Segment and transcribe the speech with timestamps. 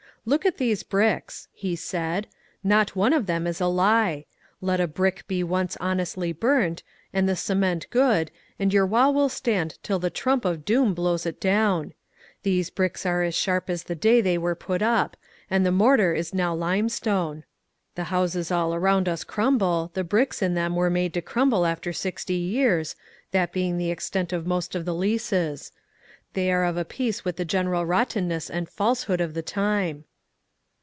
[0.21, 2.25] ^^ Look at these bricks," he «aid;^^
[2.63, 4.25] not one of them is a lie.
[4.61, 8.29] Let a brick be once honestly burnt, and the cement good,
[8.59, 11.93] and your wall wiU stand till the trump of Doom blows it down I
[12.43, 15.17] These bricks are as sharp as the day they were put up,
[15.49, 17.43] and the mortar*is now limestone.
[17.95, 21.91] The houses all around us crumble, the bricks in them were made to crumble after
[21.91, 22.95] sixty years,—
[23.31, 25.71] that being the extent of most of the leases.
[26.33, 30.03] They are of a piece with the general rottenness and falsehood of the time."